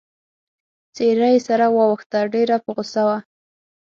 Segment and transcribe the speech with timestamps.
[0.95, 3.17] څېره يې سره واوښته، ډېره په غوسه وه.